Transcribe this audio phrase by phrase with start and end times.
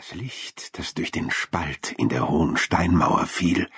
[0.00, 3.68] Das Licht, das durch den Spalt in der hohen Steinmauer fiel,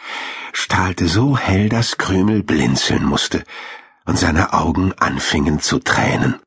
[0.53, 3.43] strahlte so hell, dass Krümel blinzeln musste
[4.05, 6.41] und seine Augen anfingen zu tränen.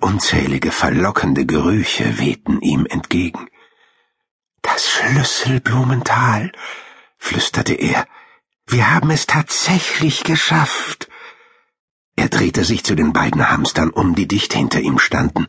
[0.00, 3.46] Unzählige verlockende Gerüche wehten ihm entgegen.
[4.62, 6.50] Das Schlüsselblumental,
[7.18, 8.06] flüsterte er,
[8.66, 11.10] wir haben es tatsächlich geschafft.
[12.16, 15.48] Er drehte sich zu den beiden Hamstern um, die dicht hinter ihm standen.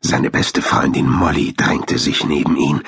[0.00, 2.82] Seine beste Freundin Molly drängte sich neben ihn,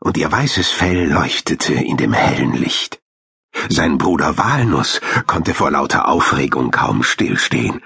[0.00, 3.00] und ihr weißes Fell leuchtete in dem hellen Licht.
[3.68, 7.82] Sein Bruder Walnuss konnte vor lauter Aufregung kaum stillstehen.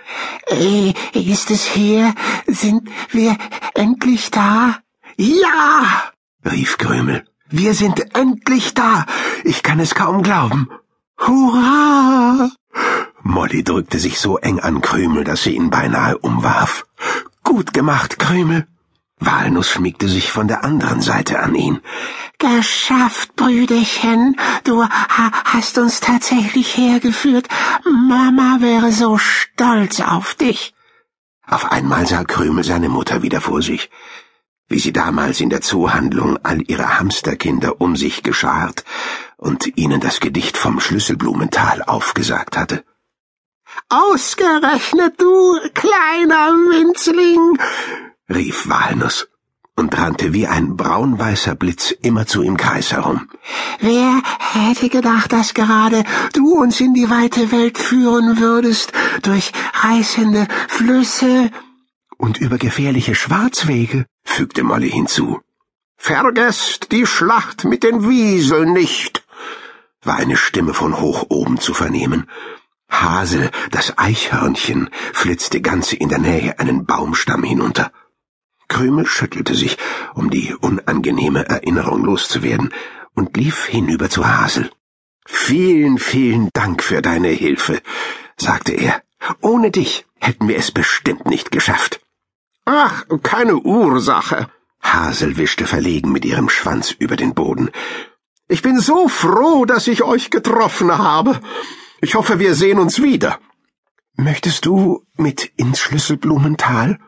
[0.47, 2.15] Äh, ist es hier?
[2.47, 3.37] Sind wir
[3.75, 4.79] endlich da?
[5.17, 6.13] Ja!
[6.45, 7.25] rief Krümel.
[7.49, 9.07] Wir sind endlich da.
[9.45, 10.69] Ich kann es kaum glauben.
[11.19, 12.51] Hurra!
[13.23, 16.85] Molly drückte sich so eng an Krümel, dass sie ihn beinahe umwarf.
[17.53, 18.67] Gut gemacht, Krümel.
[19.21, 21.81] Walnuss schmiegte sich von der anderen Seite an ihn.
[22.39, 24.37] Geschafft, Brüderchen.
[24.65, 27.47] Du ha hast uns tatsächlich hergeführt.
[27.85, 30.75] Mama wäre so stolz auf dich.
[31.47, 33.91] Auf einmal sah Krümel seine Mutter wieder vor sich,
[34.69, 38.85] wie sie damals in der Zoohandlung all ihre Hamsterkinder um sich geschart
[39.37, 42.85] und ihnen das Gedicht vom Schlüsselblumental aufgesagt hatte.
[43.89, 47.59] Ausgerechnet du, kleiner Winzling,
[48.29, 49.29] rief Walnuss
[49.77, 53.29] und rannte wie ein braunweißer Blitz immer zu im Kreis herum.
[53.81, 60.49] Wer hätte gedacht, dass gerade du uns in die weite Welt führen würdest, durch reißende
[60.69, 61.51] Flüsse
[62.17, 65.41] und über gefährliche Schwarzwege, fügte Molly hinzu.
[65.99, 69.27] Vergesst die Schlacht mit den Wieseln nicht,
[70.03, 72.29] war eine Stimme von hoch oben zu vernehmen.
[72.89, 77.93] Hasel, das Eichhörnchen, flitzte ganz in der Nähe einen Baumstamm hinunter.
[78.69, 79.79] Krümel schüttelte sich,
[80.15, 82.73] um die unangenehme Erinnerung loszuwerden,
[83.15, 84.71] und lief hinüber zu Hasel.
[85.27, 87.81] Vielen, vielen Dank für deine Hilfe,
[88.37, 89.03] sagte er.
[89.41, 92.01] Ohne dich hätten wir es bestimmt nicht geschafft.
[92.65, 94.49] Ach, keine Ursache.
[94.81, 97.71] Hasel wischte verlegen mit ihrem Schwanz über den Boden.
[98.49, 101.41] Ich bin so froh, dass ich euch getroffen habe.
[102.01, 103.39] Ich hoffe, wir sehen uns wieder.
[104.17, 106.99] Möchtest du mit ins Schlüsselblumental?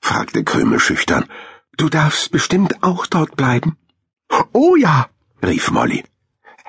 [0.00, 1.28] fragte Krümel schüchtern.
[1.76, 3.76] Du darfst bestimmt auch dort bleiben.
[4.52, 5.08] Oh ja,
[5.42, 6.04] rief Molly.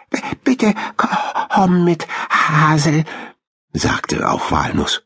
[0.10, 3.06] B bitte komm mit, Hasel,
[3.72, 5.04] sagte auch Walnuss.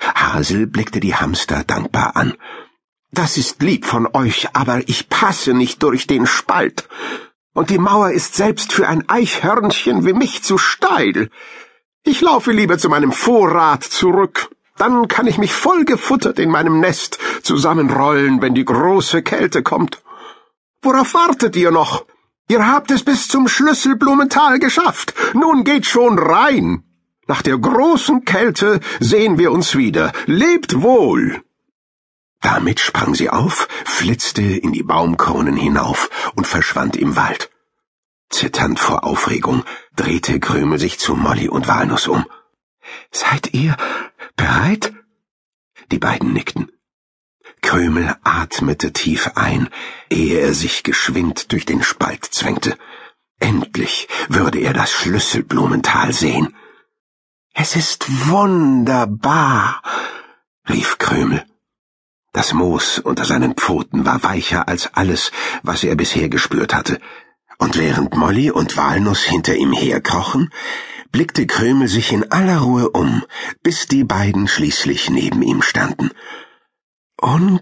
[0.00, 2.34] Hasel blickte die Hamster dankbar an.
[3.10, 6.88] Das ist lieb von euch, aber ich passe nicht durch den Spalt.
[7.54, 11.30] Und die Mauer ist selbst für ein Eichhörnchen wie mich zu steil.
[12.02, 14.50] Ich laufe lieber zu meinem Vorrat zurück.
[14.76, 20.02] Dann kann ich mich voll gefuttert in meinem Nest zusammenrollen, wenn die große Kälte kommt.
[20.82, 22.04] Worauf wartet ihr noch?
[22.48, 25.14] Ihr habt es bis zum Schlüsselblumental geschafft.
[25.32, 26.82] Nun geht schon rein.
[27.28, 30.12] Nach der großen Kälte sehen wir uns wieder.
[30.26, 31.40] Lebt wohl.
[32.44, 37.50] Damit sprang sie auf, flitzte in die Baumkronen hinauf und verschwand im Wald.
[38.28, 39.64] Zitternd vor Aufregung
[39.96, 42.26] drehte Krümel sich zu Molly und Walnuss um.
[43.10, 43.78] Seid ihr
[44.36, 44.92] bereit?
[45.90, 46.70] Die beiden nickten.
[47.62, 49.70] Krümel atmete tief ein,
[50.10, 52.76] ehe er sich geschwind durch den Spalt zwängte.
[53.40, 56.54] Endlich würde er das Schlüsselblumental sehen.
[57.54, 59.80] Es ist wunderbar,
[60.68, 61.46] rief Krümel.
[62.34, 65.30] Das Moos unter seinen Pfoten war weicher als alles,
[65.62, 67.00] was er bisher gespürt hatte,
[67.58, 70.50] und während Molly und Walnuss hinter ihm herkrochen,
[71.12, 73.22] blickte Krümel sich in aller Ruhe um,
[73.62, 76.10] bis die beiden schließlich neben ihm standen.
[77.20, 77.56] Unglaublich,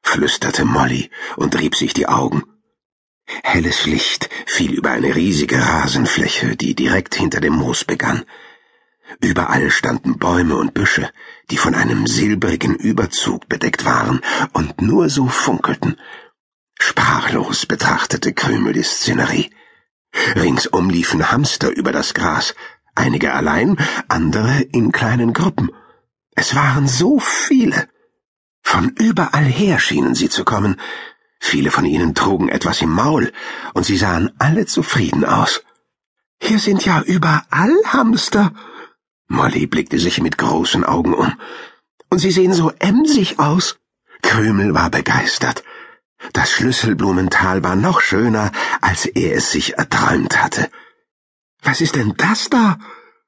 [0.00, 2.44] flüsterte Molly und rieb sich die Augen.
[3.42, 8.24] Helles Licht fiel über eine riesige Rasenfläche, die direkt hinter dem Moos begann.
[9.20, 11.10] Überall standen Bäume und Büsche,
[11.50, 14.20] die von einem silbrigen Überzug bedeckt waren
[14.52, 15.96] und nur so funkelten.
[16.78, 19.50] Sprachlos betrachtete Krümel die Szenerie.
[20.36, 22.54] Ringsum liefen Hamster über das Gras,
[22.94, 23.76] einige allein,
[24.08, 25.70] andere in kleinen Gruppen.
[26.34, 27.88] Es waren so viele.
[28.62, 30.80] Von überall her schienen sie zu kommen.
[31.40, 33.32] Viele von ihnen trugen etwas im Maul,
[33.74, 35.62] und sie sahen alle zufrieden aus.
[36.42, 38.52] Hier sind ja überall Hamster,
[39.30, 41.40] Molly blickte sich mit großen Augen um.
[42.10, 43.78] Und sie sehen so emsig aus.
[44.22, 45.62] Krümel war begeistert.
[46.32, 48.50] Das Schlüsselblumental war noch schöner,
[48.80, 50.68] als er es sich erträumt hatte.
[51.62, 52.78] Was ist denn das da?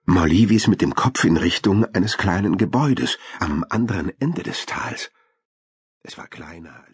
[0.05, 5.13] Molly wies mit dem Kopf in Richtung eines kleinen Gebäudes am anderen Ende des Tals.
[6.03, 6.91] Es war kleiner als